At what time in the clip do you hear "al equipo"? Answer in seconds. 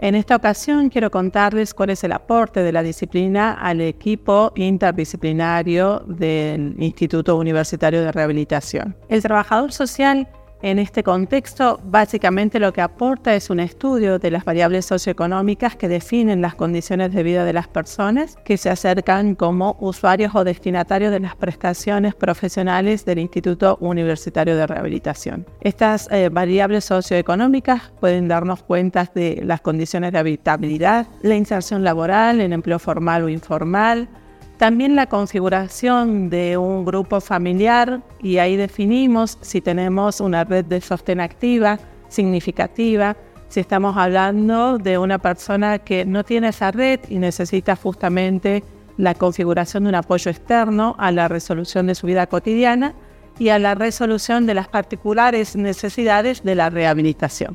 3.54-4.52